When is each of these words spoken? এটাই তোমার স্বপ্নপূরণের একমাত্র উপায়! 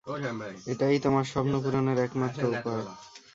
এটাই 0.67 0.95
তোমার 0.99 1.25
স্বপ্নপূরণের 1.25 1.97
একমাত্র 1.99 2.41
উপায়! 2.53 2.83